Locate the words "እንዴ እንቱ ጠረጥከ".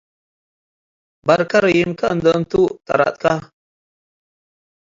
2.13-3.23